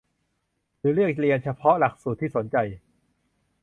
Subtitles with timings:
[0.79, 2.57] หรือเลือกเรียนเฉพาะหลักสูตรที่สนใจ